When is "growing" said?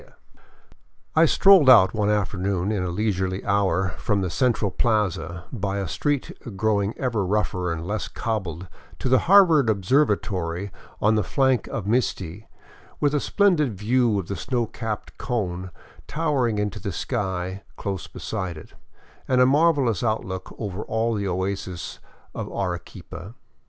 6.57-6.97